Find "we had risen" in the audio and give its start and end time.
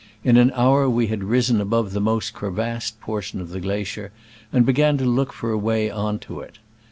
0.89-1.61